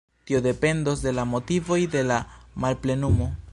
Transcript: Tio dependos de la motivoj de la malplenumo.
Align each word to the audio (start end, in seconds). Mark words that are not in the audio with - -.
Tio 0.29 0.37
dependos 0.45 1.03
de 1.05 1.13
la 1.17 1.27
motivoj 1.35 1.79
de 1.97 2.03
la 2.13 2.19
malplenumo. 2.65 3.33